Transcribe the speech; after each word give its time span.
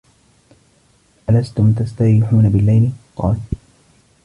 أَلَسْتُمْ 1.29 1.73
تَسْتَرِيحُونَ 1.73 2.49
بِاللَّيْلِ؟ 2.49 2.91
قَالُوا 3.17 3.41